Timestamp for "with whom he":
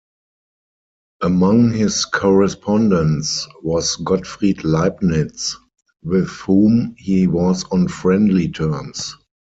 6.01-7.27